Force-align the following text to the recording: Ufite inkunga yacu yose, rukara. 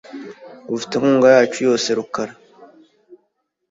Ufite 0.75 0.91
inkunga 0.95 1.27
yacu 1.35 1.59
yose, 1.67 1.87
rukara. 1.97 2.33